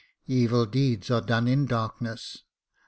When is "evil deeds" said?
0.25-1.11